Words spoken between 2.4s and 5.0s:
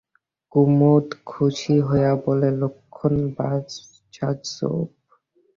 Lakshman সাজব।